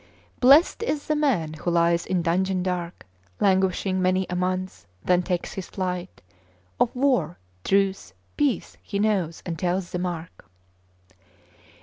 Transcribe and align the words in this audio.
Blessed 0.39 0.81
is 0.81 1.05
the 1.05 1.15
man 1.15 1.53
who 1.53 1.69
lies 1.69 2.07
in 2.07 2.23
dungeon 2.23 2.63
dark, 2.63 3.05
Languishing 3.39 4.01
many 4.01 4.25
a 4.31 4.35
month, 4.35 4.87
then 5.05 5.21
takes 5.21 5.53
his 5.53 5.67
flight 5.67 6.23
Of 6.79 6.95
war, 6.95 7.37
truce, 7.63 8.11
peace 8.35 8.77
he 8.81 8.97
knows, 8.97 9.43
and 9.45 9.59
tells 9.59 9.91
the 9.91 9.99
mark. 9.99 10.49